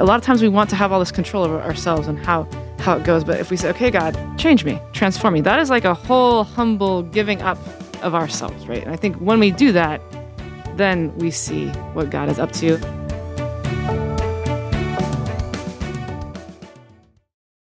[0.00, 2.48] a lot of times we want to have all this control over ourselves and how
[2.80, 3.22] how it goes.
[3.22, 6.42] But if we say, okay, God, change me, transform me, that is like a whole
[6.42, 7.58] humble giving up
[8.02, 8.82] of ourselves, right?
[8.82, 10.02] And I think when we do that,
[10.76, 12.76] then we see what God is up to.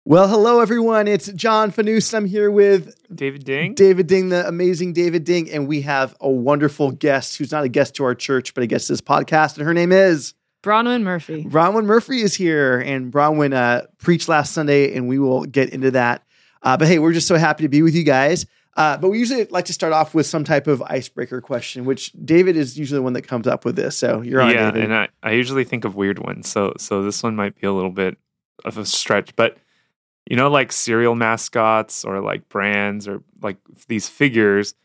[0.05, 1.07] Well, hello everyone.
[1.07, 2.13] It's John Fanous.
[2.13, 3.73] I'm here with David Ding.
[3.73, 7.69] David Ding, the amazing David Ding, and we have a wonderful guest who's not a
[7.69, 11.03] guest to our church, but a guest to this podcast, and her name is Bronwyn
[11.03, 11.43] Murphy.
[11.43, 15.91] Bronwyn Murphy is here, and Bronwyn uh, preached last Sunday, and we will get into
[15.91, 16.23] that.
[16.61, 18.45] Uh, but hey, we're just so happy to be with you guys.
[18.75, 22.11] Uh, but we usually like to start off with some type of icebreaker question, which
[22.23, 23.97] David is usually the one that comes up with this.
[23.97, 24.83] So you're on, yeah, David.
[24.85, 26.47] and I, I usually think of weird ones.
[26.47, 28.17] So so this one might be a little bit
[28.63, 29.57] of a stretch, but
[30.29, 34.75] you know, like cereal mascots or like brands or like these figures.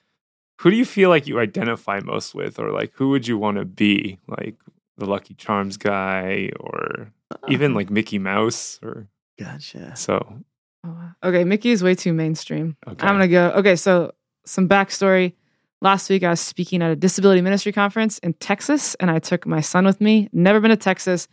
[0.60, 3.58] Who do you feel like you identify most with, or like who would you want
[3.58, 4.54] to be, like
[4.98, 7.12] the Lucky Charms guy, or
[7.48, 7.78] even Uh-huh.
[7.78, 9.94] like Mickey Mouse, or gotcha.
[9.96, 10.40] so.
[10.86, 11.10] Oh.
[11.24, 12.76] Okay, Mickey is way too mainstream.
[12.86, 13.06] Okay.
[13.06, 13.50] I'm gonna go.
[13.56, 14.12] Okay, so
[14.44, 15.32] some backstory.
[15.80, 19.46] Last week I was speaking at a disability ministry conference in Texas, and I took
[19.46, 20.28] my son with me.
[20.32, 21.26] Never been to Texas.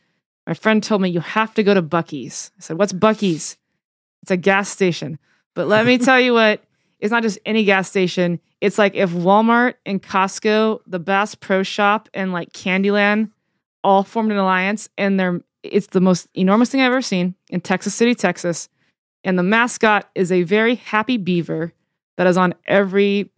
[0.48, 2.52] My friend told me you have to go to Buc-ee's.
[2.58, 3.58] I said, "What's Buc-ee's?"
[4.24, 5.20] It's a gas station.
[5.54, 6.64] But let me tell you what.
[7.00, 8.40] It's not just any gas station.
[8.62, 13.32] It's like if Walmart and Costco, the Bass Pro Shop, and like Candyland
[13.84, 17.62] all formed an alliance, and they're it's the most enormous thing I've ever seen in
[17.62, 18.68] Texas City, Texas
[19.24, 21.72] and the mascot is a very happy beaver
[22.18, 23.30] that is on every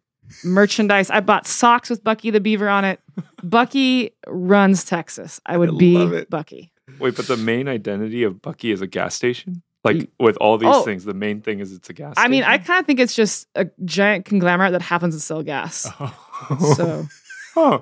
[0.45, 1.09] merchandise.
[1.09, 3.01] I bought socks with Buc-ee the Beaver on it.
[3.43, 5.41] Buc-ee runs Texas.
[5.45, 5.95] I would I be.
[5.95, 6.71] Buc-ee.
[6.99, 9.61] Wait, but the main identity of Buc-ee is a gas station.
[9.83, 10.83] Like with all these Oh.
[10.83, 12.13] things, the main thing is it's a gas.
[12.15, 15.43] I mean, I kind of think it's just a giant conglomerate that happens to sell
[15.43, 15.85] gas.
[15.99, 16.73] Oh.
[16.77, 17.05] So
[17.53, 17.79] Huh.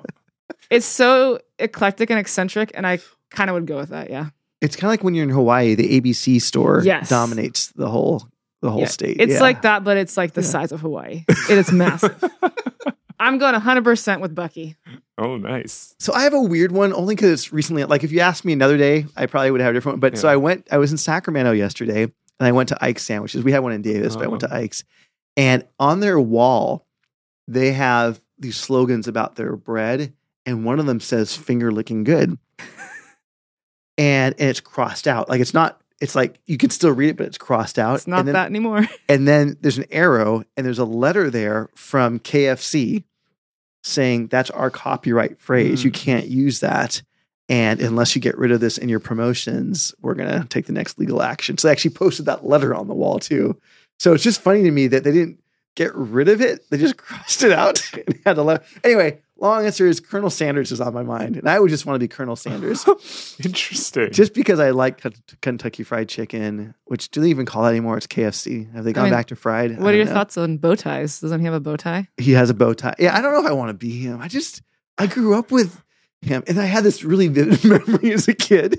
[0.70, 2.98] It's so eclectic and eccentric, and I
[3.30, 4.10] kind of would go with that.
[4.10, 4.30] Yeah.
[4.60, 7.08] It's kind of like when you're in Hawaii, the ABC store Yes.
[7.08, 8.26] dominates the whole
[8.62, 8.86] the whole Yeah.
[8.86, 9.16] state.
[9.18, 9.40] It's Yeah.
[9.40, 10.46] like that, but it's like the Yeah.
[10.46, 11.24] size of Hawaii.
[11.50, 12.14] It is massive.
[13.18, 14.76] I'm going 100% with Buc-ee.
[15.18, 15.94] Oh, nice.
[15.98, 17.82] So I have a weird one only because it's recently.
[17.84, 20.00] Like if you asked me another day, I probably would have a different one.
[20.00, 20.68] But so I went.
[20.70, 23.42] I was in Sacramento yesterday, and I went to Ike's Sandwiches.
[23.42, 24.56] We had one in Davis, but I went to Oh.
[24.58, 24.84] Ike's,
[25.36, 26.86] and on their wall,
[27.48, 30.12] they have these slogans about their bread,
[30.46, 32.38] and one of them says "finger licking good,"
[33.98, 35.28] and and it's crossed out.
[35.28, 35.78] Like it's not.
[36.00, 37.94] It's like you can still read it, but it's crossed out.
[37.94, 38.86] It's not then, that anymore.
[39.08, 43.04] And then there's an arrow, and there's a letter there from KFC
[43.84, 45.84] saying that's our copyright phrase.
[45.84, 45.94] You Mm.
[45.94, 47.02] can't use that.
[47.48, 50.72] And unless you get rid of this in your promotions, we're going to take the
[50.72, 51.58] next legal action.
[51.58, 53.60] So they actually posted that letter on the wall too.
[53.98, 55.40] So it's just funny to me that they didn't
[55.76, 56.68] get rid of it.
[56.70, 58.64] They just crossed it out and had a letter.
[58.82, 59.20] Anyway,
[59.50, 61.36] long answer is Colonel Sanders is on my mind.
[61.36, 62.84] And I would just want to be Colonel Sanders
[63.44, 64.10] Interesting.
[64.12, 67.96] just because I like Ken- Kentucky Fried Chicken, which do they even call that anymore?
[67.96, 68.72] It's KFC.
[68.74, 69.78] Have they gone mean, back to fried?
[69.80, 70.12] What are your know.
[70.12, 71.20] thoughts on bow ties?
[71.20, 72.08] Doesn't he have a bow tie?
[72.16, 72.94] he has a bow tie.
[72.98, 74.20] Yeah, I don't know if I want to be him.
[74.20, 74.62] I just
[74.98, 75.82] I grew up with
[76.20, 78.78] him, and I had this really vivid memory as a kid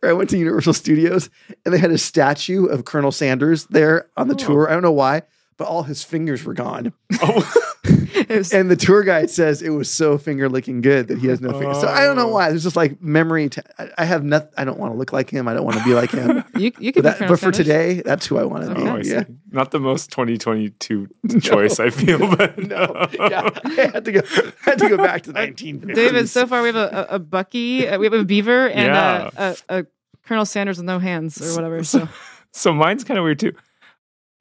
[0.00, 1.28] where I went to Universal Studios
[1.64, 4.38] and they had a statue of Colonel Sanders there on the Oh.
[4.38, 4.68] tour.
[4.70, 5.22] I don't know why,
[5.58, 6.92] but all his fingers were gone.
[7.20, 7.75] oh, It
[8.28, 11.40] was- And the tour guide says it was so finger licking good that he has
[11.40, 11.80] no fingers.
[11.80, 12.32] So I don't know Oh.
[12.32, 12.48] why.
[12.50, 13.48] There's just like memory.
[13.50, 14.50] To, I, I have nothing.
[14.56, 15.48] I don't want to look like him.
[15.48, 16.44] I don't want to be like him.
[16.56, 18.82] you you But, could be that, but for today, that's who I want to be.
[18.82, 19.24] oh, yeah.
[19.50, 21.08] Not the most 2022
[21.40, 24.20] choice, I feel, but No, yeah, I had to go.
[24.66, 25.94] I had to go back to the 1950s.
[25.94, 28.86] David, so far we have a, a, a Buc-ee, uh, we have a Beaver, and
[28.86, 29.30] Yeah.
[29.36, 29.86] a, a, a
[30.26, 31.84] Colonel Sanders with no hands or whatever.
[31.84, 32.08] So
[32.52, 33.52] so mine's kind of weird too.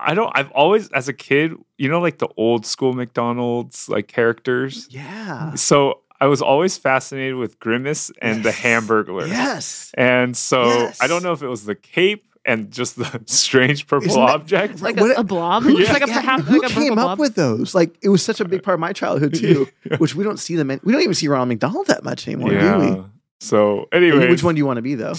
[0.06, 0.32] I don't.
[0.36, 4.88] I've always, as a kid, you know, like the old school McDonald's like characters.
[4.92, 8.60] yeah, So I was always fascinated with Grimace and the Yes.
[8.62, 9.28] Hamburglar.
[9.28, 9.92] yes.
[9.98, 11.02] And so Yes.
[11.02, 14.82] I don't know if it was the cape and just the strange purple that- object.
[14.88, 15.92] like What- a, a blob, Yeah.
[15.92, 17.20] Like a Yeah, perhaps who like a came up blob.
[17.20, 17.76] with those?
[17.76, 19.98] Like it was such a big part of my childhood too, Yeah.
[19.98, 20.70] which we don't see them.
[20.72, 23.04] In, we don't even see Ronald McDonald that much anymore, do yeah.
[23.42, 24.30] So anyway.
[24.30, 25.16] Which one do you want to be though?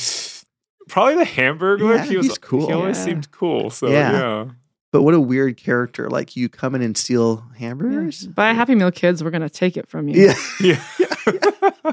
[0.89, 1.97] Probably the Hamburglar.
[1.97, 2.69] Yeah, he was he's cool.
[2.69, 3.05] He always Yeah.
[3.05, 3.71] seemed cool.
[3.71, 4.47] So Yeah.
[4.93, 4.99] Yeah.
[4.99, 6.09] But what a weird character!
[6.09, 8.27] Like you come in and steal hamburgers.
[8.27, 9.23] Buy a Happy Meal, kids.
[9.23, 10.27] We're gonna take it from you.
[10.27, 11.93] Yeah, Yeah.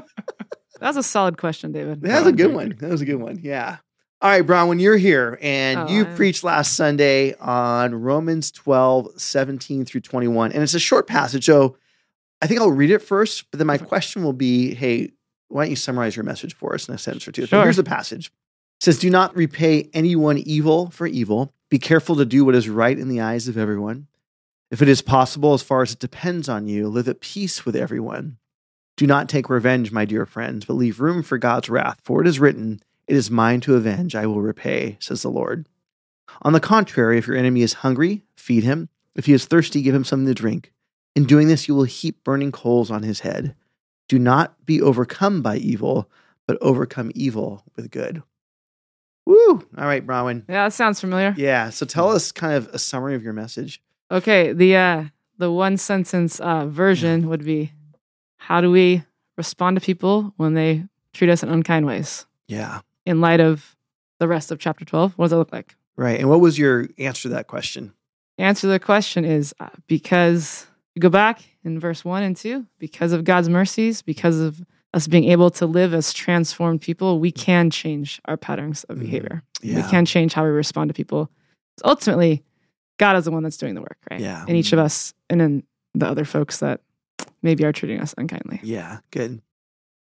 [0.80, 2.02] That's a solid question, David.
[2.02, 2.74] that was a good one.
[2.80, 3.38] That was a good one.
[3.42, 3.78] Yeah.
[4.20, 9.20] All right, Bronwyn, you're here and Oh, you I- preached last Sunday on Romans 12,
[9.20, 11.44] 17 through 21, and it's a short passage.
[11.44, 11.76] So
[12.42, 15.12] I think I'll read it first, but then my question will be hey,
[15.48, 17.42] why don't you summarize your message for us in a sentence or two?
[17.42, 17.62] So Sure.
[17.64, 18.32] here's the passage.
[18.84, 21.54] Says, Do not repay anyone evil for evil.
[21.70, 24.08] Be careful to do what is right in the eyes of everyone.
[24.70, 27.76] If it is possible, as far as it depends on you, live at peace with
[27.76, 28.36] everyone.
[28.98, 32.26] Do not take revenge, my dear friends, but leave room for God's wrath, for it
[32.26, 35.66] is written, It is mine to avenge, I will repay, says the Lord.
[36.42, 38.90] On the contrary, if your enemy is hungry, feed him.
[39.14, 40.74] If he is thirsty, give him something to drink.
[41.16, 43.56] In doing this, you will heap burning coals on his head.
[44.08, 46.10] Do not be overcome by evil,
[46.46, 48.22] but overcome evil with good.
[49.26, 49.66] Woo!
[49.78, 50.44] All right, Bronwyn.
[50.48, 51.34] Yeah, that sounds familiar.
[51.36, 51.70] Yeah.
[51.70, 53.80] So tell us kind of a summary of your message.
[54.10, 55.04] Okay, the uh
[55.38, 57.72] the one sentence uh version would be
[58.36, 59.02] how do we
[59.38, 60.84] respond to people when they
[61.14, 62.80] treat us in unkind ways Yeah.
[63.06, 63.74] in light of
[64.18, 65.14] the rest of chapter 12?
[65.16, 65.74] What does that look like?
[65.96, 66.20] Right.
[66.20, 67.92] And what was your answer to that question?
[68.38, 72.66] Answer to the question is uh, because you go back in verse 1 and 2,
[72.78, 74.60] because of God's mercies, because of
[74.94, 79.00] us being able to live as transformed people, we can change our patterns of Mhm.
[79.00, 79.42] behavior.
[79.60, 79.76] Yeah.
[79.76, 81.30] We can change how we respond to people.
[81.84, 82.42] Ultimately,
[82.98, 84.20] God is the one that's doing the work, right?
[84.20, 84.44] Yeah.
[84.46, 85.62] In each of us and in
[85.94, 86.80] the other folks that
[87.42, 88.60] maybe are treating us unkindly.
[88.62, 88.98] Yeah.
[89.10, 89.42] Good.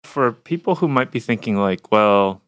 [0.04, 2.40] For people who might be thinking like, well,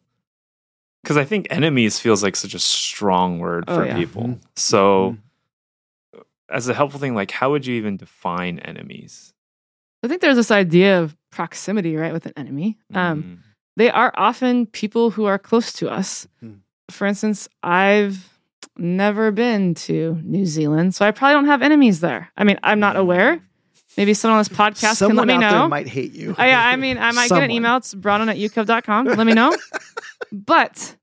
[1.03, 3.95] because I think enemies feels like such a strong word Oh, for yeah.
[3.95, 4.23] people.
[4.23, 4.39] Mhm.
[4.55, 5.17] So,
[6.49, 9.33] as a helpful thing, like, how would you even define enemies?
[10.03, 12.77] I think there's this idea of proximity, right, with an enemy.
[12.93, 13.37] Um, Mm.
[13.77, 16.27] they are often people who are close to us.
[16.43, 16.59] Mhm.
[16.89, 18.27] For instance, I've
[18.77, 22.29] never been to New Zealand, so I probably don't have enemies there.
[22.35, 23.39] I mean, I'm not aware.
[23.97, 25.59] Maybe someone on this podcast Someone can let me out know.
[25.59, 26.33] there might hate you.
[26.37, 27.75] Oh, yeah, I mean, I might get an email.
[27.77, 29.05] It's brown at ucov.com.
[29.05, 29.55] Let me know.
[30.31, 30.95] but,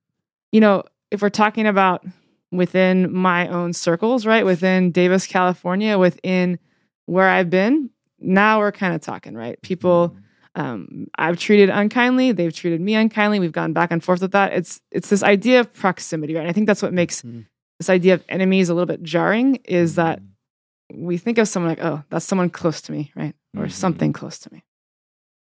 [0.52, 2.04] you know, if we're talking about
[2.50, 6.58] within my own circles, right, within Davis, California, within
[7.06, 9.60] where I've been, now we're kind of talking, right?
[9.62, 10.16] People
[10.54, 13.38] um, I've treated unkindly, they've treated me unkindly.
[13.38, 14.52] We've gone back and forth with that.
[14.54, 16.40] It's it's this idea of proximity, right?
[16.40, 17.46] And I think that's what makes Mhm.
[17.78, 19.56] this idea of enemies a little bit jarring.
[19.66, 20.20] Is that
[20.92, 23.70] we think of someone like, oh, that's someone close to me, right, or Mhm.
[23.72, 24.64] something close to me.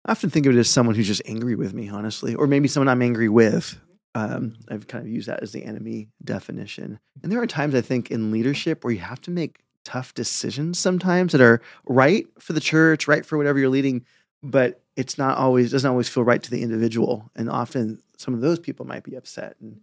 [0.06, 2.68] I often think of it as someone who's just angry with me, honestly, or maybe
[2.68, 3.80] someone I'm angry with.
[4.14, 7.00] Um, I've kind of used that as the enemy definition.
[7.24, 10.78] And there are times I think in leadership where you have to make tough decisions
[10.78, 14.06] sometimes that are right for the church, right for whatever you're leading,
[14.44, 17.32] but it's not always doesn't always feel right to the individual.
[17.38, 19.56] And often some of those people might be upset.
[19.62, 19.80] And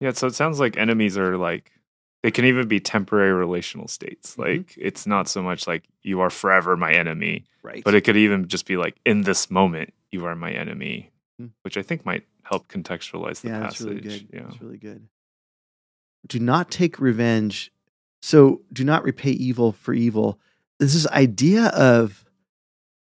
[0.00, 1.72] Yeah, so it sounds like enemies are like
[2.22, 4.36] they can even be temporary relational states.
[4.36, 4.38] Mhm.
[4.46, 7.82] Like it's not so much like you are forever my enemy, right.
[7.84, 11.10] but it could even just be like in this moment you are my enemy,
[11.42, 11.50] Mm.
[11.62, 13.86] which I think might help contextualize the yeah, that's passage.
[13.88, 14.28] really good.
[14.32, 14.42] Yeah.
[14.42, 15.08] That's really good.
[16.26, 17.70] Do not take revenge.
[18.20, 20.38] So do not repay evil for evil.
[20.78, 22.24] This is idea of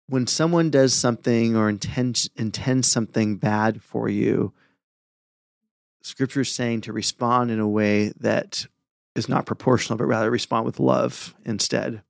[0.08, 4.54] when someone does something or intends intends something bad for you.
[6.02, 8.68] Scripture is saying to respond in a way that
[9.16, 12.02] is not proportional, but rather respond with love instead.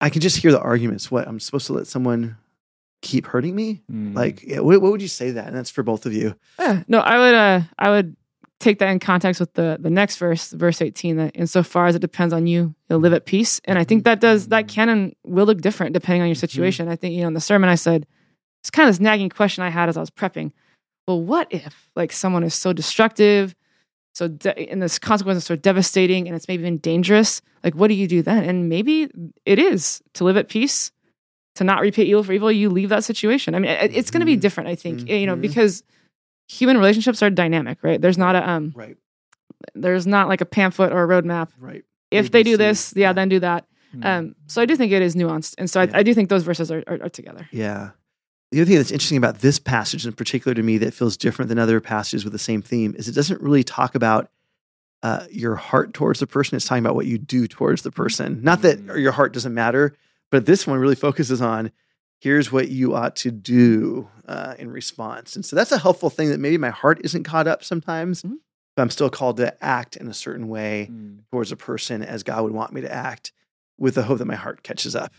[0.00, 1.10] I can just hear the arguments.
[1.10, 2.36] What I'm supposed to let someone
[3.02, 3.82] keep hurting me?
[3.90, 4.14] Mm.
[4.14, 5.48] Like, what, what would you say that?
[5.48, 6.36] And that's for both of you.
[6.58, 8.16] Yeah, no, I would uh I would
[8.60, 12.00] take that in context with the the next verse, verse 18, that insofar as it
[12.00, 13.60] depends on you, you'll live at peace.
[13.64, 14.74] And I think that does that mm-hmm.
[14.74, 16.40] can and will look different depending on your mm-hmm.
[16.40, 16.88] situation.
[16.88, 18.06] I think, you know, in the sermon I said
[18.66, 20.50] it's kind of this nagging question I had as I was prepping.
[21.06, 23.54] Well, what if like someone is so destructive,
[24.12, 27.42] so de- and this consequence is so devastating and it's maybe even dangerous?
[27.62, 28.42] Like, what do you do then?
[28.42, 29.08] And maybe
[29.44, 30.90] it is to live at peace,
[31.56, 32.50] to not repay evil for evil.
[32.50, 33.54] You leave that situation.
[33.54, 34.40] I mean, it's going to be Mhm.
[34.40, 35.42] different, I think, you know, mm-hmm.
[35.42, 35.84] because
[36.48, 38.00] human relationships are dynamic, right?
[38.00, 38.96] There's not a um, Right.
[39.74, 41.48] there's not like a pamphlet or a roadmap.
[41.58, 41.84] Right.
[42.10, 43.12] If they do this, yeah, yeah.
[43.12, 43.66] then do that.
[43.94, 44.04] Mm.
[44.04, 45.98] Um, so I do think it is nuanced, and so I, Yeah.
[45.98, 47.48] I do think those verses are, are, are together.
[47.50, 47.90] Yeah.
[48.52, 51.48] The other thing that's interesting about this passage in particular to me that feels different
[51.48, 54.30] than other passages with the same theme is it doesn't really talk about
[55.02, 56.56] uh, your heart towards the person.
[56.56, 58.40] It's talking about what you do towards the person.
[58.42, 59.00] Not that Mm.
[59.02, 59.94] your heart doesn't matter,
[60.30, 61.70] but this one really focuses on
[62.20, 65.36] here's what you ought to do uh, in response.
[65.36, 68.38] And so that's a helpful thing that maybe my heart isn't caught up sometimes, Mhm.
[68.74, 71.18] but I'm still called to act in a certain way Mm.
[71.30, 73.32] towards a person as God would want me to act
[73.78, 75.12] with the hope that my heart catches up.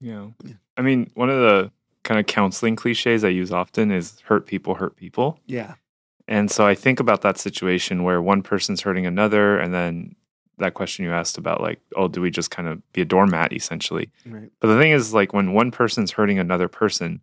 [0.00, 0.28] Yeah.
[0.44, 0.54] Yeah.
[0.76, 1.70] I mean, one of the
[2.04, 5.38] kind of counseling cliches I use often is hurt people hurt people.
[5.46, 5.74] Yeah.
[6.26, 10.14] And so I think about that situation where one person's hurting another, and then
[10.58, 13.52] that question you asked about, like, oh, do we just kind of be a doormat
[13.52, 14.10] essentially?
[14.26, 14.50] Right.
[14.60, 17.20] But the thing is, like, when one person's hurting another person,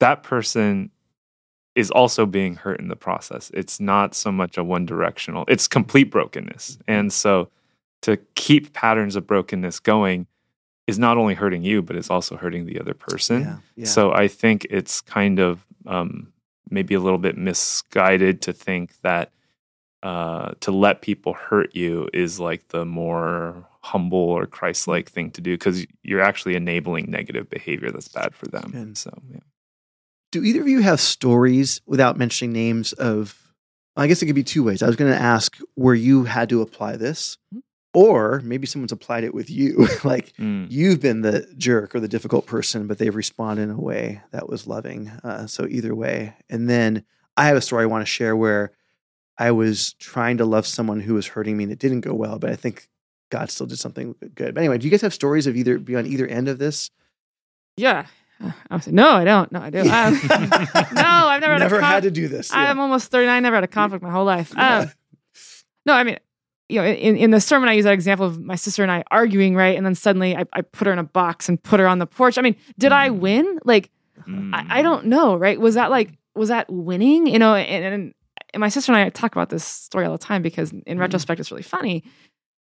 [0.00, 0.90] that person
[1.74, 3.50] is also being hurt in the process.
[3.54, 6.78] It's not so much a one directional, it's complete brokenness.
[6.88, 7.50] And so
[8.02, 10.26] to keep patterns of brokenness going
[10.86, 13.42] is not only hurting you, but it's also hurting the other person.
[13.42, 13.56] Yeah.
[13.76, 13.86] Yeah.
[13.86, 16.32] So I think it's kind of um,
[16.70, 19.30] maybe a little bit misguided to think that
[20.02, 25.40] uh, to let people hurt you is like the more humble or Christ-like thing to
[25.40, 28.70] do because you're actually enabling negative behavior that's bad for them.
[28.72, 28.98] Good.
[28.98, 29.40] So yeah.
[30.30, 33.34] Do either of you have stories without mentioning names of
[33.96, 34.82] I guess it could be two ways.
[34.82, 37.62] I was going to ask where you had to apply this, Mhm.
[37.94, 39.88] or maybe someone's applied it with you.
[40.04, 40.66] like Mm.
[40.70, 44.48] you've been the jerk or the difficult person, but they've responded in a way that
[44.48, 45.08] was loving.
[45.24, 46.34] Uh, so either way.
[46.48, 47.02] And then
[47.36, 48.70] I have a story I want to share where
[49.38, 52.38] I was trying to love someone who was hurting me and it didn't go well,
[52.38, 52.88] but I think
[53.30, 54.54] God still did something good.
[54.54, 56.90] But anyway, do you guys have stories of either be on either end of this?
[57.76, 58.06] Yeah.
[58.40, 59.50] I was like, no, I don't.
[59.52, 59.78] No, I do.
[59.80, 59.84] Um,
[60.94, 62.50] no, I've never, Never had, a had to do this.
[62.52, 64.52] I'm almost 39, never had a conflict my whole life.
[64.56, 64.90] Um,
[65.86, 66.18] no, I mean,
[66.68, 69.02] you know, in, in the sermon, I use that example of my sister and I
[69.10, 69.76] arguing, right?
[69.76, 72.06] And then suddenly I, I put her in a box and put her on the
[72.06, 72.38] porch.
[72.38, 73.18] I mean, did I Mm.
[73.18, 73.58] win?
[73.64, 73.90] Like,
[74.26, 74.52] Mm.
[74.54, 75.58] I, I don't know, right?
[75.58, 77.26] Was that like, was that winning?
[77.28, 78.14] You know, and, and,
[78.54, 81.00] and my sister and I talk about this story all the time because in Mhm.
[81.00, 82.02] retrospect, it's really funny.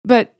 [0.04, 0.34] But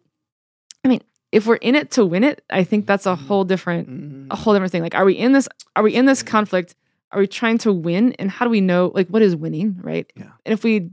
[0.85, 1.00] I mean,
[1.33, 3.26] if we're in it to win it, I think that's a Mhm.
[3.26, 4.26] whole different Mhm.
[4.33, 4.83] a whole different thing.
[4.83, 5.49] Like, are we in this?
[5.75, 6.75] Are we in this conflict?
[7.12, 8.12] Are we trying to win?
[8.19, 8.91] And how do we know?
[8.95, 10.11] Like, what is winning, right?
[10.17, 10.31] Yeah.
[10.45, 10.91] And if we,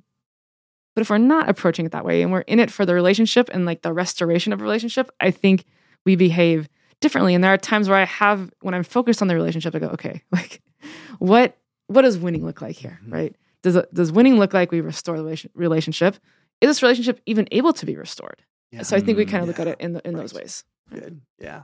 [0.95, 3.50] but if we're not approaching it that way, and we're in it for the relationship
[3.51, 5.65] and like the restoration of a relationship, I think
[6.05, 6.69] we behave
[7.01, 7.33] differently.
[7.33, 9.88] And there are times where I have, when I'm focused on the relationship, I go,
[9.89, 10.62] okay, like,
[11.19, 11.57] what
[11.88, 13.12] what does winning look like here, Mhm.
[13.13, 13.36] right?
[13.63, 16.17] Does it, does winning look like we restore the relationship?
[16.62, 18.43] Is this relationship even able to be restored?
[18.72, 18.84] Yeah.
[18.84, 20.63] So I think we Mm, kind of look at it in the, in those ways.
[20.93, 21.22] Good.
[21.39, 21.63] Yeah.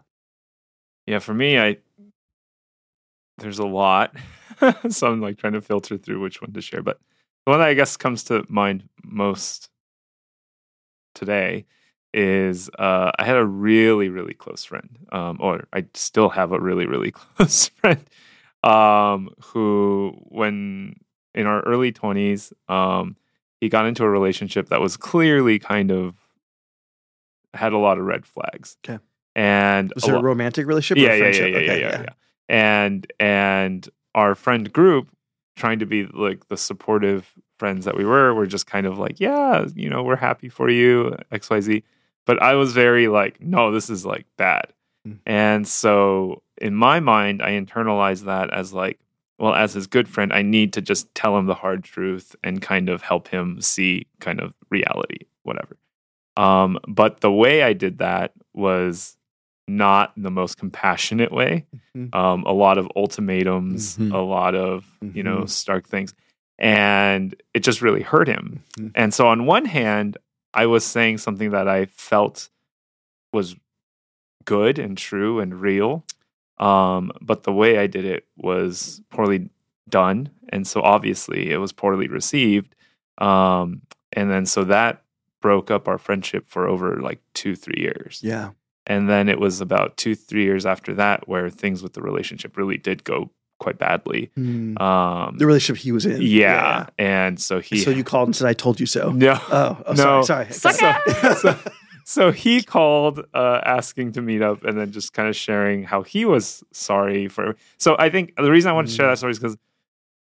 [1.05, 1.77] Yeah, for me, I
[3.37, 4.15] there's a lot,
[4.89, 6.81] so I'm like trying to filter through which one to share.
[6.83, 6.99] But
[7.45, 9.69] the one that I guess comes to mind most
[11.15, 11.65] today
[12.13, 16.59] is uh, I had a really really close friend, um, or I still have a
[16.59, 18.03] really really close friend,
[18.63, 20.95] um, who when
[21.35, 23.15] in our early 20s, um,
[23.61, 26.15] he got into a relationship that was clearly kind of
[27.53, 28.77] had a lot of red flags.
[28.87, 29.01] Okay.
[29.35, 31.03] And Was a it a lo- romantic relationship?
[31.03, 31.53] or yeah, a yeah, yeah, friendship?
[31.53, 32.13] yeah, yeah, Okay, yeah, yeah.
[32.49, 35.09] And and our friend group,
[35.55, 39.19] trying to be like the supportive friends that we were, were just kind of like,
[39.19, 41.83] yeah, you know, we're happy for you, X, Y, Z.
[42.25, 44.73] But I was very like, no, this is like bad.
[45.07, 45.19] Mm.
[45.25, 48.99] And so in my mind, I internalized that as like,
[49.39, 52.61] well, as his good friend, I need to just tell him the hard truth and
[52.61, 55.77] kind of help him see kind of reality, whatever.
[56.37, 59.17] Um, but the way I did that was
[59.67, 61.65] not the most compassionate way.
[61.95, 62.13] Mhm.
[62.15, 64.13] Um, a lot of ultimatums, Mhm.
[64.13, 65.49] a lot of you know Mhm.
[65.49, 66.13] stark things,
[66.57, 68.63] and it just really hurt him.
[68.77, 68.91] Mhm.
[68.95, 70.17] And so, on one hand,
[70.53, 72.49] I was saying something that I felt
[73.31, 73.55] was
[74.45, 76.03] good and true and real,
[76.59, 79.49] um, but the way I did it was poorly
[79.89, 82.75] done, and so obviously it was poorly received.
[83.17, 83.81] Um,
[84.13, 85.03] and then so that
[85.41, 88.19] broke up our friendship for over like two, three years.
[88.23, 88.51] Yeah.
[88.87, 92.57] And then it was about two, three years after that where things with the relationship
[92.57, 94.31] really did go quite badly.
[94.37, 94.79] Mm.
[94.81, 96.21] Um, the relationship he was in.
[96.21, 97.79] yeah, and so he.
[97.79, 99.33] So you called and said, "I told you so." no.
[99.51, 100.21] Oh, oh No.
[100.23, 100.51] sorry.
[100.51, 100.95] Suck sorry.
[101.05, 101.17] it.
[101.21, 101.57] so, so
[102.31, 106.25] he called uh, asking to meet up and then just kind of sharing how he
[106.25, 107.55] was sorry for.
[107.77, 109.11] So I think the reason I wanted to share Mm.
[109.11, 109.57] that story is because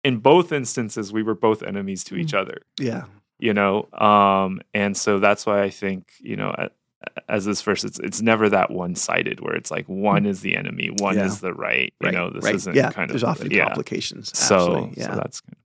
[0.05, 2.39] in both instances we were both enemies to each Mm.
[2.41, 2.59] other.
[2.79, 3.05] yeah.
[3.39, 6.51] you know um and so that's why i think you know
[7.27, 10.91] as this verse it's it's never that one-sided where it's like one is the enemy
[10.99, 11.25] one Yeah.
[11.25, 12.55] is the right you Right, know this right.
[12.57, 12.91] isn't yeah.
[12.93, 14.37] kind of There's often yeah complications.
[14.39, 15.07] so yeah.
[15.09, 15.57] so that's good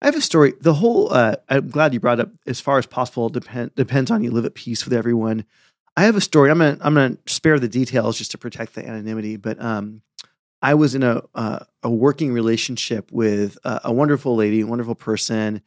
[0.00, 0.54] I have a story.
[0.60, 4.22] The whole uh, I'm glad you brought up as far as possible depend, depends on
[4.22, 5.44] you live at peace with everyone.
[5.96, 6.50] I have a story.
[6.50, 9.36] I'm gonna I'm gonna spare the details just to protect the anonymity.
[9.36, 10.02] But um,
[10.62, 14.94] I was in a uh, a working relationship with uh, a wonderful lady, a wonderful
[14.94, 15.62] person.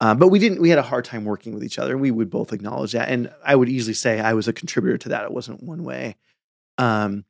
[0.00, 0.60] Um, but we didn't.
[0.60, 1.98] We had a hard time working with each other.
[1.98, 5.08] We would both acknowledge that, and I would easily say I was a contributor to
[5.10, 5.24] that.
[5.24, 6.16] It wasn't one way.
[6.78, 7.24] Um,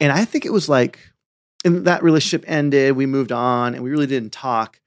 [0.00, 0.98] and I think it was like,
[1.64, 2.96] and that relationship ended.
[2.96, 4.80] We moved on, and we really didn't talk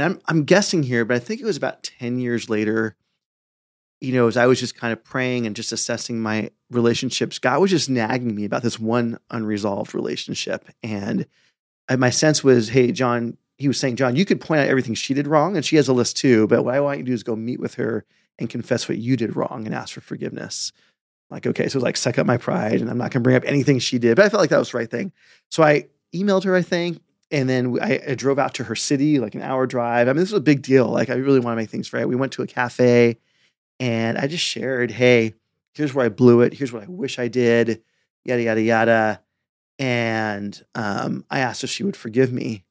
[0.00, 2.96] and I'm I'm guessing here, but I think it was about 10 years later,
[4.00, 7.60] you know, as I was just kind of praying and just assessing my relationships, God
[7.60, 10.66] was just nagging me about this one unresolved relationship.
[10.82, 11.26] And
[11.98, 15.12] my sense was, hey, John, he was saying, John, you could point out everything she
[15.12, 17.14] did wrong, and she has a list too, but what I want you to do
[17.14, 18.04] is go meet with her
[18.38, 20.72] and confess what you did wrong and ask for forgiveness.
[21.28, 23.36] Like, okay, so it was like suck up my pride, and I'm not gonna bring
[23.36, 25.12] up anything she did, but I felt like that was the right thing.
[25.50, 29.20] So I emailed her, I think, and then I, I drove out to her city,
[29.20, 30.08] like an hour drive.
[30.08, 30.88] I mean, this was a big deal.
[30.88, 32.08] Like, I really want to make things right.
[32.08, 33.18] We went to a cafe
[33.78, 35.34] and I just shared, hey,
[35.74, 36.52] here's where I blew it.
[36.54, 37.82] Here's what I wish I did,
[38.24, 39.22] yada, yada, yada.
[39.78, 42.64] And um, I asked if she would forgive me.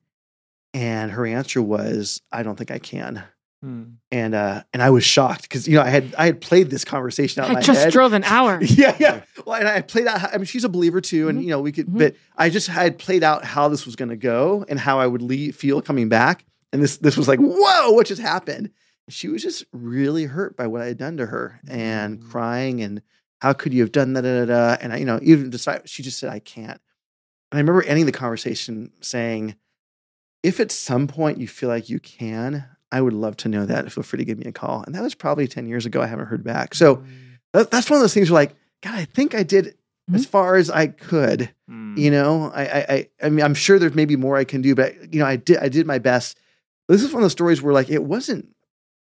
[0.74, 3.24] And her answer was, I don't think I can.
[3.62, 6.86] And uh, and I was shocked because you know I had I had played this
[6.86, 7.92] conversation out in I my just head.
[7.94, 8.60] drove an hour.
[8.64, 9.22] Yeah, yeah.
[9.46, 10.22] Well, and I played out.
[10.22, 11.44] how- I mean, she's a believer too, and Mhm.
[11.44, 11.88] you know we could.
[11.88, 11.98] Mhm.
[12.00, 15.08] But I just had played out how this was going to go and how I
[15.08, 16.46] would leave, feel coming back.
[16.72, 18.72] And this this was like, whoa, what just happened?
[19.12, 22.30] she was just really hurt by what I had done to her and Mm.
[22.30, 23.02] crying and
[23.42, 24.22] how could you have done that?
[24.22, 24.78] Da, da, da.
[24.80, 26.80] And I, you know, even decide, she just said, I can't.
[27.52, 29.56] And I remember ending the conversation saying,
[30.44, 33.92] if at some point you feel like you can, I would love to know that.
[33.92, 34.84] Feel free to give me a call.
[34.84, 36.02] And that was probably 10 years ago.
[36.02, 36.74] I haven't heard back.
[36.74, 37.08] So mm.
[37.54, 39.76] that, that's one of those things where like, God, I think I did
[40.14, 40.30] as hmm?
[40.30, 41.54] far as I could.
[41.70, 41.98] Mm.
[41.98, 44.74] You know, I, I, I, I mean, I'm sure there's maybe more I can do,
[44.74, 46.40] but you know, I did, I did my best.
[46.88, 48.48] This is one of those stories where like it wasn't,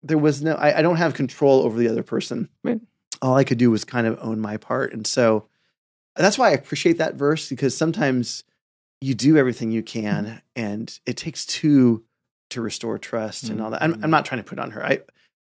[0.02, 2.48] there was no, I, I don't have control over the other person.
[2.62, 2.80] Right.
[3.20, 5.46] All I could do was kind of own my part, and so
[6.16, 8.42] that's why I appreciate that verse because sometimes
[9.00, 10.36] you do everything you can, hmm.
[10.56, 12.04] and it takes two
[12.52, 13.82] to restore trust and all that.
[13.82, 14.84] I'm, I'm not trying to put on her.
[14.84, 15.00] I,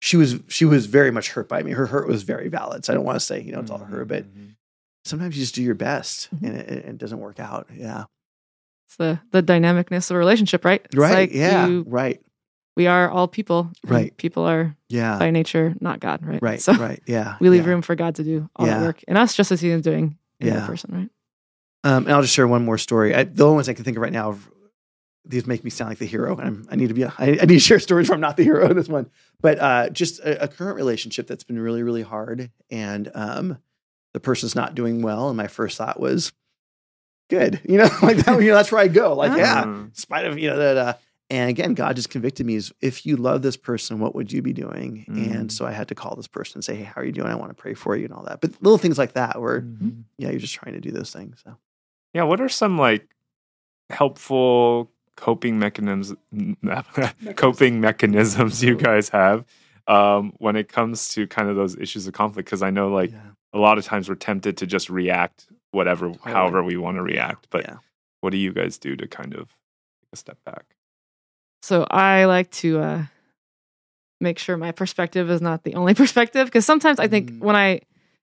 [0.00, 1.72] she was, she was very much hurt by me.
[1.72, 2.84] Her hurt was very valid.
[2.84, 4.54] So I don't want to say, you know, it's all her, but Mhm.
[5.04, 7.66] sometimes you just do your best and it, it doesn't work out.
[7.74, 8.04] Yeah.
[8.88, 10.80] It's the the dynamicness of a relationship, right?
[10.84, 11.14] It's Right.
[11.14, 11.66] like yeah.
[11.66, 12.20] you- right.
[12.76, 13.70] we are all people.
[13.84, 14.16] Right.
[14.16, 15.18] People are Yeah.
[15.18, 16.40] by nature not God, right?
[16.42, 16.60] Right.
[16.62, 17.02] So right.
[17.06, 17.36] Yeah.
[17.40, 17.70] we leave yeah.
[17.70, 18.78] room for God to do all Yeah.
[18.78, 20.60] that work in us, just as He is doing in Yeah.
[20.60, 21.10] the person, right?
[21.84, 23.14] Um, and I'll just share one more story.
[23.14, 24.38] I, the only ones I can think of right now,
[25.24, 27.04] these make me sound like the hero, and I'm, I need to be.
[27.04, 29.10] I, I need to share stories where I'm not the hero in this one.
[29.40, 33.58] But uh, just a, a current relationship that's been really, really hard, and um,
[34.14, 35.28] the person's not doing well.
[35.28, 36.32] And my first thought was,
[37.28, 38.40] good, you know, like that.
[38.40, 39.14] You know, that's where I go.
[39.14, 39.84] Like, yeah, Mm.
[39.88, 40.76] in spite of you know that.
[40.76, 40.94] Uh,
[41.28, 44.42] and again, God just convicted me: is if you love this person, what would you
[44.42, 45.04] be doing?
[45.08, 45.32] Mm.
[45.34, 47.28] And so I had to call this person and say, hey, how are you doing?
[47.28, 48.40] I want to pray for you and all that.
[48.40, 50.04] But little things like that, where Mhm.
[50.18, 51.40] yeah, you're just trying to do those things.
[51.44, 51.56] So.
[52.14, 53.06] Yeah, what are some like
[53.90, 56.14] helpful coping mechanisms
[57.36, 59.44] coping mechanisms you guys have
[59.86, 62.46] um, when it comes to kind of those issues of conflict?
[62.46, 63.20] Because I know like yeah.
[63.52, 67.48] a lot of times we're tempted to just react whatever however we want to react.
[67.50, 67.76] But yeah.
[68.20, 70.64] what do you guys do to kind of take a step back?
[71.62, 73.02] So I like to uh,
[74.20, 77.40] make sure my perspective is not the only perspective because sometimes I think Mm.
[77.40, 77.80] when I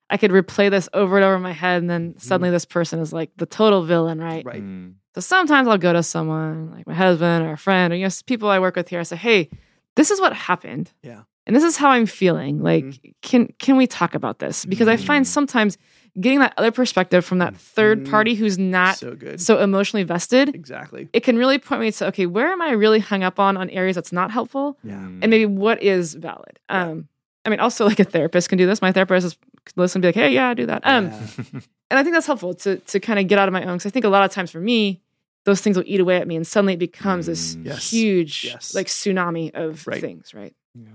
[0.09, 2.21] I could replay this over and over in my head, and then Mhm.
[2.21, 4.45] suddenly this person is like the total villain, right?
[4.45, 4.63] Right.
[4.63, 4.93] Mm.
[5.17, 8.11] So sometimes I'll go to someone like my husband or a friend or you know
[8.27, 8.99] people I work with here.
[8.99, 9.49] I say, "Hey,
[9.95, 10.91] this is what happened.
[11.01, 11.21] Yeah.
[11.47, 12.61] and this is how I'm feeling.
[12.61, 13.13] Like, Mhm.
[13.23, 14.65] can can we talk about this?
[14.65, 15.29] Because I find Mhm.
[15.29, 15.77] sometimes
[16.19, 18.09] getting that other perspective from that third Mhm.
[18.11, 19.39] party who's not so good.
[19.41, 21.07] so emotionally vested, exactly.
[21.13, 23.69] it can really point me to okay, where am I really hung up on on
[23.71, 24.95] areas that's not helpful, Yeah.
[24.95, 25.19] Mm.
[25.21, 26.59] and maybe what is valid.
[26.69, 27.07] Um,
[27.45, 28.81] I mean, also like a therapist can do this.
[28.81, 29.37] My therapist is
[29.77, 30.81] listen and be like, hey, yeah, I do that.
[30.85, 31.11] Um, Yeah.
[31.89, 33.85] and I think that's helpful to to kind of get out of my own because
[33.89, 34.99] I think a lot of times for me,
[35.47, 37.65] those things will eat away at me, and suddenly it becomes this Mm.
[37.65, 37.89] Yes.
[37.89, 38.75] huge Yes.
[38.75, 40.01] like tsunami of Right.
[40.01, 40.53] things, right?
[40.75, 40.89] Yeah.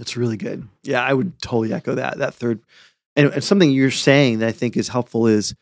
[0.00, 0.66] It's really good.
[0.82, 2.18] Yeah, I would totally echo that.
[2.18, 2.60] That third,
[3.16, 5.54] and, and something you're saying that I think is helpful is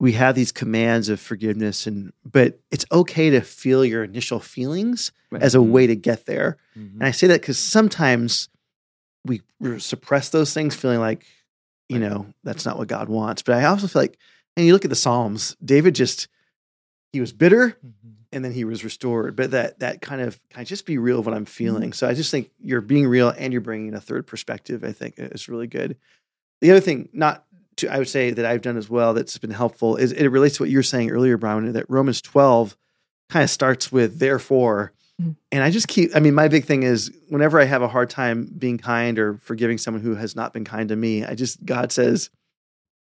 [0.00, 5.12] we have these commands of forgiveness, and but it's okay to feel your initial feelings
[5.30, 5.42] Right.
[5.42, 6.56] as a way to get there.
[6.76, 6.94] Mhm.
[6.94, 8.48] And I say that because sometimes
[9.24, 11.24] we we suppress those things, feeling like,
[11.88, 13.42] you know, that's not what God wants.
[13.42, 14.18] But I also feel like,
[14.56, 16.26] and you look at the Psalms, David just
[17.12, 18.12] he was bitter Mhm.
[18.32, 19.36] and then he was restored.
[19.36, 21.92] But that that kind of can I just be real of what I'm feeling?
[21.92, 24.84] So I just think you're being real and you're bringing a third perspective.
[24.84, 25.96] I think is really good.
[26.60, 27.44] The other thing, not
[27.76, 30.56] to I would say that I've done as well that's been helpful is it relates
[30.56, 32.76] to what you were saying earlier, Bronwyn, that Romans 12
[33.30, 34.92] kind of starts with therefore.
[35.20, 35.36] Mhm.
[35.50, 38.10] And I just keep, I mean, my big thing is whenever I have a hard
[38.10, 41.64] time being kind or forgiving someone who has not been kind to me, I just,
[41.64, 42.28] God says,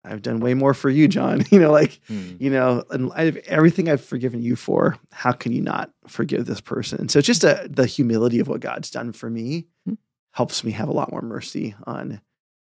[0.05, 1.43] I've done way more for you, John.
[1.51, 2.39] You know, like, Mm.
[2.41, 6.45] you know, and I have everything I've forgiven you for, how can you not forgive
[6.45, 6.99] this person?
[6.99, 9.97] And so it's just a, the humility of what God's done for me Mhm.
[10.31, 12.19] helps me have a lot more mercy on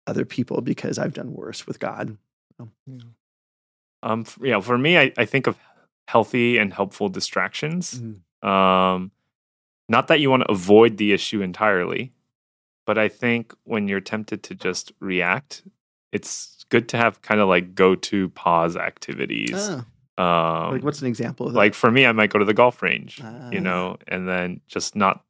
[0.07, 2.17] other people because I've done worse with God.
[4.03, 5.57] Um, f- yeah, for me, I, I think of
[6.09, 8.01] healthy and helpful distractions.
[8.01, 8.49] Mhm.
[8.49, 9.11] Um,
[9.89, 12.13] not that you want to avoid the issue entirely,
[12.87, 15.63] but I think when you're tempted to just react,
[16.13, 19.53] it's good to have kind of like go to pause activities.
[19.55, 21.59] Ah, Um, like, what's an example of that?
[21.59, 23.51] like for me, I might go to the golf range, Ah.
[23.51, 25.23] you know, and then just not,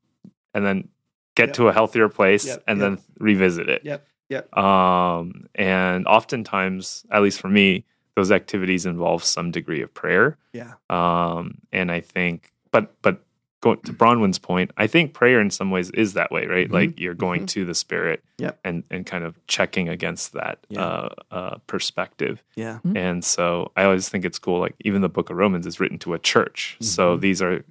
[0.54, 0.88] and then
[1.34, 1.54] get Yep.
[1.56, 2.84] to a healthier place Yep, and yep.
[2.96, 3.82] then revisit it.
[3.84, 4.56] Yep, yep.
[4.56, 10.38] Um, and oftentimes, at least for me, those activities involve some degree of prayer.
[10.54, 10.74] Yeah.
[10.88, 13.22] Um, and I think, but but
[13.66, 16.68] going to Bronwyn's point, I think prayer in some ways is that way, right?
[16.68, 18.58] Mhm, Like you're going to the Spirit, Yep.
[18.64, 20.84] and and kind of checking against that Yeah.
[20.84, 22.42] uh, uh, perspective.
[22.54, 22.78] Yeah.
[22.84, 22.96] Mhm.
[22.96, 24.60] And so I always think it's cool.
[24.60, 27.20] Like even the Book of Romans is written to a church, so Mhm.
[27.20, 27.64] these are,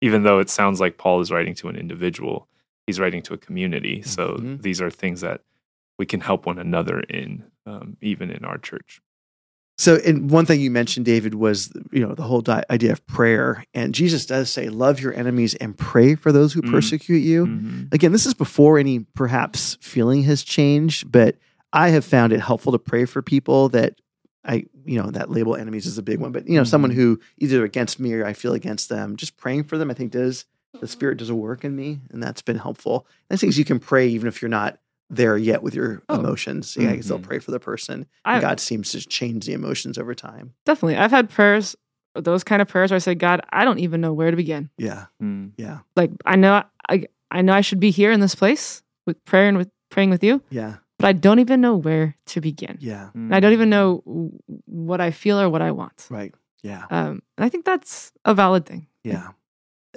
[0.00, 2.48] even though it sounds like Paul is writing to an individual,
[2.86, 4.02] he's writing to a community.
[4.02, 4.62] So Mhm.
[4.62, 5.40] these are things that
[5.98, 9.00] we can help one another in, um, even in our church.
[9.78, 13.06] So, and one thing you mentioned, David, was you know the whole di- idea of
[13.06, 16.70] prayer, and Jesus does say, "Love your enemies and pray for those who Mm.
[16.70, 17.94] persecute you." Mhm.
[17.94, 21.36] Again, this is before any perhaps feeling has changed, but
[21.72, 23.94] I have found it helpful to pray for people that
[24.44, 26.94] I, you know, that label enemies is a big one, but you know, someone Mhm.
[26.94, 30.10] who either against me or I feel against them, just praying for them, I think
[30.10, 30.44] does
[30.80, 33.06] the Spirit does a work in me, and that's been helpful.
[33.30, 34.78] And things you can pray even if you're not
[35.10, 36.18] there yet with your Oh.
[36.18, 36.76] emotions.
[36.76, 38.06] Yeah, you can still pray for the person.
[38.24, 40.54] I And God seems to change the emotions over time.
[40.66, 40.96] definitely.
[40.96, 41.74] I've had prayers,
[42.14, 44.70] those kind of prayers where I say, God, I don't even know where to begin.
[44.76, 45.52] Yeah, Mm.
[45.56, 49.22] yeah, Like I know I I know I should be here in this place with
[49.24, 52.76] prayer and with praying with you, yeah, but I don't even know where to begin.
[52.80, 53.10] yeah.
[53.14, 54.02] And I don't even know
[54.66, 56.06] what I feel or what I want.
[56.10, 56.34] Right.
[56.62, 56.84] Yeah.
[56.90, 58.86] Um, and I think that's a valid thing.
[59.04, 59.28] Yeah.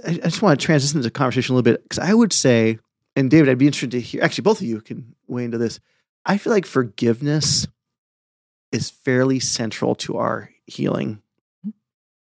[0.05, 2.77] I, I just want to transition the conversation a little bit because I would say,
[3.21, 5.79] and David, I'd be interested to hear, actually, both of you can weigh into this.
[6.25, 7.67] I feel like forgiveness
[8.71, 11.21] is fairly central to our healing.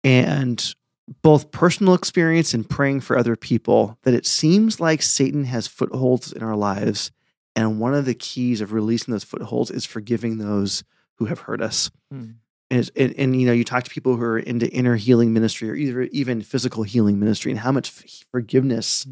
[0.04, 0.74] And
[1.22, 6.32] both personal experience and praying for other people, that it seems like Satan has footholds
[6.32, 7.12] in our lives.
[7.56, 10.84] And one of the keys of releasing those footholds is forgiving those
[11.16, 12.36] who have hurt us Mm.
[12.72, 15.70] and, and and you know you talk to people who are into inner healing ministry
[15.70, 17.90] or either even physical healing ministry and how much
[18.32, 19.06] forgiveness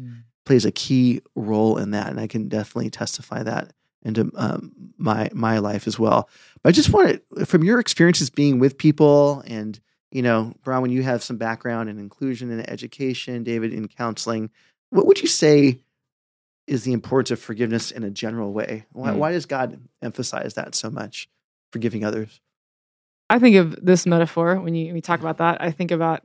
[0.46, 5.28] plays a key role in that and i can definitely testify that into um, my
[5.34, 6.28] my life as well
[6.62, 9.78] but i just want to from your experiences being with people and
[10.12, 14.48] you know Bronwyn, you have some background in inclusion and education david in counseling
[14.90, 15.80] what would you say
[16.66, 19.18] is the importance of forgiveness in a general way why, Hmm.
[19.18, 21.28] why does god emphasize that so much
[21.72, 22.40] forgiving others
[23.28, 25.60] I think of this metaphor when you when you talk about that.
[25.60, 26.22] I think about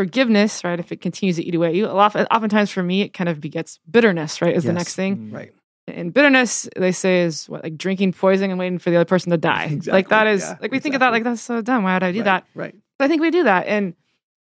[0.00, 0.80] forgiveness, right?
[0.80, 3.28] If it continues to eat away at you, a lot, oftentimes for me, it kind
[3.28, 4.56] of begets bitterness, right?
[4.56, 5.16] Is the next thing.
[5.16, 5.34] Mm.
[5.34, 5.52] right
[5.88, 9.30] And bitterness, they say, is what like drinking poison and waiting for the other person
[9.30, 9.64] to die.
[9.64, 11.82] Exactly, Like that is yeah, like we think of that like that's so dumb.
[11.82, 12.46] Why would I do right, that?
[12.54, 13.66] right But I think we do that.
[13.66, 13.94] And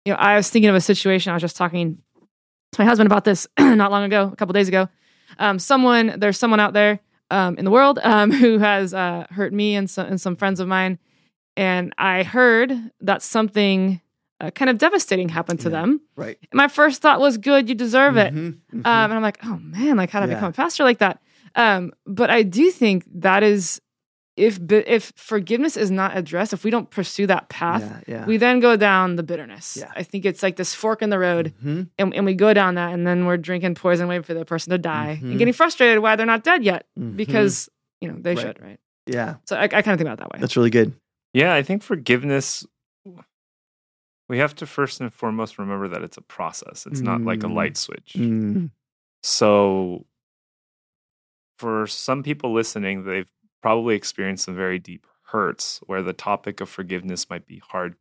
[0.04, 1.32] you know, I was thinking of a situation.
[1.32, 1.98] I was just talking
[2.72, 4.88] to my husband about this not long ago, a couple days ago.
[5.40, 7.00] Um, someone, there's someone out there
[7.32, 10.60] um, in the world um, who has uh, hurt me and some, and some friends
[10.60, 11.00] of mine.
[11.56, 14.00] And I heard that something
[14.40, 15.80] uh, kind of devastating happened to Yeah.
[15.80, 16.00] them.
[16.16, 18.78] right And my first thought was, "Good, you deserve it." Mhm, mhm.
[18.86, 20.34] Um, and I'm like, oh man, like how to Yeah.
[20.34, 21.20] become a pastor like that?
[21.54, 23.80] Um, but I do think that is
[24.36, 28.24] if bi- if forgiveness is not addressed, if we don't pursue that path, yeah, yeah.
[28.26, 29.76] we then go down the bitterness.
[29.76, 29.90] Yeah.
[29.96, 32.76] I think it's like this fork in the road, Mhm, and, and we go down
[32.76, 35.30] that, and then we're drinking poison, waiting for the person to die, Mhm.
[35.30, 37.16] and getting frustrated why they're not dead yet mhm.
[37.16, 37.68] because
[38.00, 38.42] you know they Right.
[38.46, 38.78] should, right?
[39.08, 40.38] yeah, So I, I kind of think about it that way.
[40.38, 40.92] that's really good.
[41.34, 42.64] Yeah, I think forgiveness.
[44.28, 46.86] We have to first and foremost remember that it's a process.
[46.86, 47.54] It's not like a Mm.
[47.54, 48.12] light switch.
[48.16, 48.70] Mm,
[49.22, 50.06] So,
[51.58, 53.30] for some people listening, they've
[53.62, 57.96] probably experienced some very deep hurts where the topic of forgiveness might be hard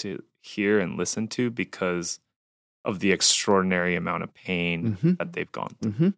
[0.00, 2.20] to hear and listen to because
[2.84, 6.12] of the extraordinary amount of pain mhm, that they've gone through.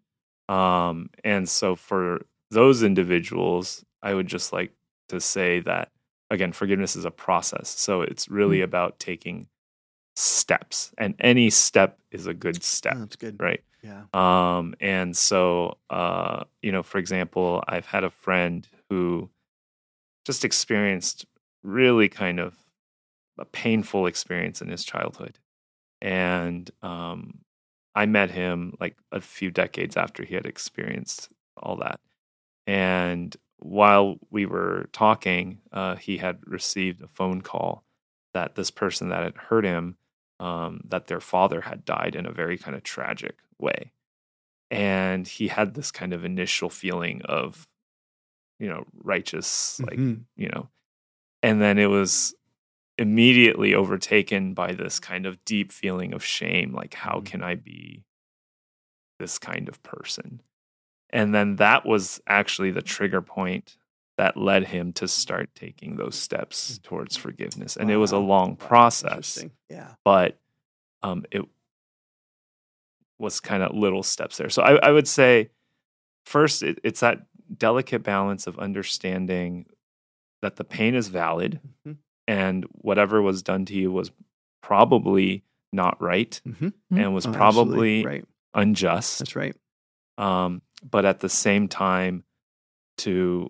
[0.49, 0.55] mhm.
[0.55, 4.73] Um, and so for those individuals, I would just like
[5.09, 5.91] to say that
[6.31, 7.69] again, forgiveness is a process.
[7.69, 9.49] So it's really about taking
[10.17, 13.41] steps, and any step is a good step, Oh, that's good.
[13.41, 13.63] right?
[13.83, 14.03] Yeah.
[14.13, 19.31] Um, and so, uh, you know, for example, I've had a friend who
[20.27, 21.25] just experienced
[21.63, 22.55] really kind of
[23.39, 25.39] a painful experience in his childhood.
[26.03, 27.39] And um,
[27.95, 32.01] I met him like a few decades after he had experienced all that.
[32.67, 37.85] And while we were talking, uh, he had received a phone call
[38.35, 39.97] that this person that had hurt him,
[40.41, 43.93] um, that their father had died in a very kind of tragic way.
[44.71, 47.69] And he had this kind of initial feeling of,
[48.59, 50.27] you know, righteous, like, Mhm.
[50.37, 50.71] you know,
[51.43, 52.35] and then it was
[52.99, 57.25] immediately overtaken by this kind of deep feeling of shame like how Mhm.
[57.25, 58.05] can i be
[59.19, 60.43] this kind of person
[61.13, 63.77] and then that was actually the trigger point
[64.17, 68.55] that led him to start taking those steps towards forgiveness and it was a long
[68.57, 69.43] process.
[69.69, 69.95] Yeah.
[70.05, 70.39] but
[71.03, 71.43] um, it
[73.19, 74.51] was kind of little steps there.
[74.51, 75.51] So I, I would say,
[76.25, 77.21] first, it, it's that
[77.57, 79.67] delicate balance of understanding
[80.43, 81.97] that the pain is valid Mhm.
[82.27, 84.11] and whatever was done to you was
[84.63, 85.43] probably
[85.73, 86.73] not right Mhm.
[86.91, 88.25] and was Oh, probably right.
[88.55, 89.19] unjust.
[89.19, 89.55] That's right.
[90.21, 92.25] Um, but at the same time,
[92.99, 93.49] to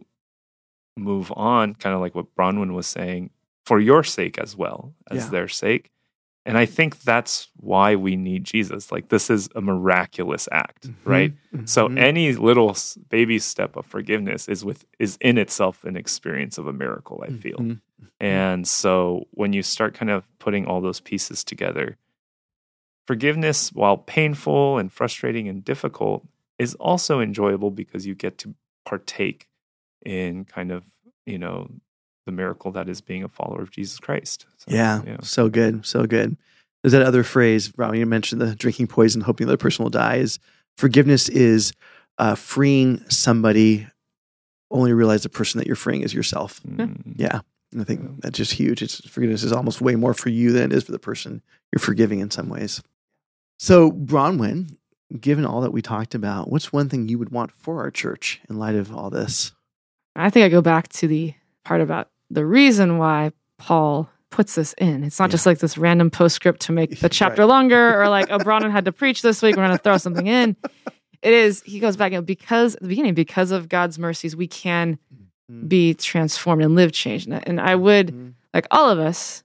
[0.96, 3.30] move on, kind of like what Bronwyn was saying,
[3.66, 5.30] for your sake as well as Yeah.
[5.30, 5.90] their sake,
[6.46, 8.90] And I think that's why we need Jesus.
[8.90, 11.34] Like this is a miraculous act, right?
[11.66, 11.98] So Mhm.
[11.98, 12.74] any little
[13.10, 17.30] baby step of forgiveness is with is in itself an experience of a miracle, I
[17.32, 17.58] feel.
[17.58, 17.80] Mhm.
[18.20, 21.98] And so when you start kind of putting all those pieces together,
[23.06, 26.26] forgiveness, while painful and frustrating and difficult,
[26.60, 29.48] is also enjoyable because you get to partake
[30.04, 30.84] in kind of,
[31.26, 31.68] you know,
[32.26, 34.46] the miracle that is being a follower of Jesus Christ.
[34.58, 36.36] So, Yeah, so good, so good.
[36.82, 39.90] There's that other phrase, Rob, you mentioned the drinking poison, hoping the other person will
[39.90, 40.16] die.
[40.16, 40.38] Is
[40.76, 41.72] forgiveness is
[42.18, 43.86] uh, freeing somebody,
[44.70, 46.60] only realize the person that you're freeing is yourself.
[46.62, 47.14] Mm.
[47.16, 47.40] Yeah.
[47.72, 48.08] And I think Yeah.
[48.20, 48.82] that's just huge.
[48.82, 51.42] It's forgiveness is almost way more for you than it is for the person
[51.72, 52.82] you're forgiving in some ways.
[53.58, 54.76] So, Bronwyn,
[55.18, 58.40] given all that we talked about, what's one thing you would want for our church
[58.48, 59.52] in light of all this?
[60.14, 64.72] I think I go back to the part about the reason why Paul puts this
[64.74, 65.02] in.
[65.02, 65.32] It's not Yeah.
[65.32, 67.48] just like this random postscript to make the chapter Right.
[67.48, 69.56] longer or like, oh, Bronwyn had to preach this week.
[69.56, 70.56] We're going to throw something in.
[71.22, 74.34] It is, he goes back, you know, because at the beginning, because of God's mercies,
[74.36, 74.98] we can
[75.52, 75.68] Mhm.
[75.68, 77.28] be transformed and live changed.
[77.28, 78.32] And- I would, Mhm.
[78.54, 79.42] like all of us,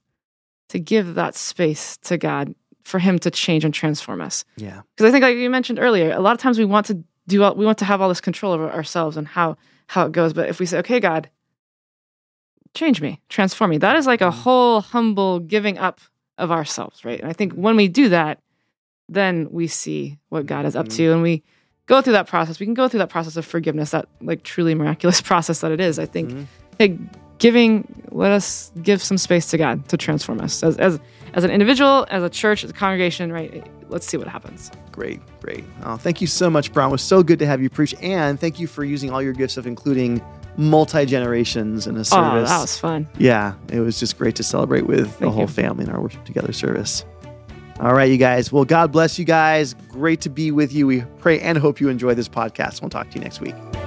[0.69, 2.54] to give that space to God
[2.86, 4.45] for him to change and transform us.
[4.56, 4.82] Yeah.
[4.95, 7.43] Because I think, like you mentioned earlier, a lot of times we want to do,
[7.43, 10.32] all, we want to have all this control over ourselves and how how it goes.
[10.34, 11.30] But if we say, okay, God,
[12.74, 14.34] change me, transform me, that is like a Mhm.
[14.34, 16.00] whole humble giving up
[16.38, 17.19] of ourselves, right?
[17.19, 18.39] And I think when we do that,
[19.08, 21.43] then we see what God is up to, and we
[21.86, 22.60] go through that process.
[22.60, 25.80] We can go through that process of forgiveness, that like truly miraculous process that it
[25.80, 26.00] is.
[26.00, 26.45] I think Mhm.
[26.80, 26.98] hey,
[27.38, 31.00] giving let us give some space to God to transform us as as
[31.34, 33.66] as an individual, as a church, as a congregation, right?
[33.90, 34.72] Let's see what happens.
[34.92, 35.64] Great, great.
[35.84, 36.90] Oh, thank you so much, Brown.
[36.90, 39.34] It was so good to have you preach, and thank you for using all your
[39.34, 40.24] gifts of including
[40.58, 42.14] multi generations in a service.
[42.14, 42.50] Oh, service.
[42.50, 43.08] that was fun.
[43.18, 45.48] yeah, it was just great to celebrate with the whole you.
[45.48, 47.06] family in our worship together service.
[47.82, 48.54] All right, you guys.
[48.54, 49.76] Well, God bless you guys.
[49.90, 50.88] Great to be with you.
[50.88, 52.82] We pray and hope you enjoy this podcast.
[52.82, 53.85] We'll talk to you next week.